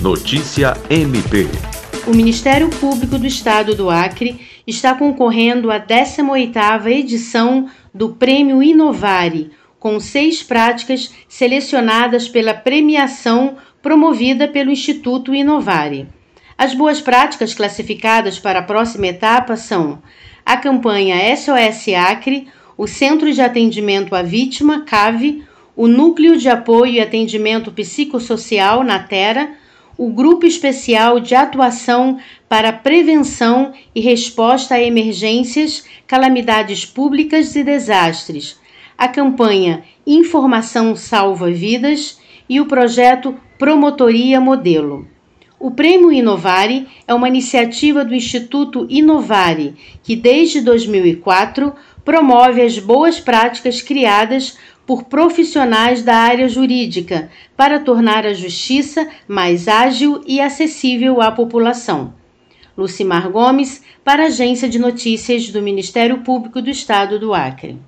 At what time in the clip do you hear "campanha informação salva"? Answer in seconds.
39.08-41.50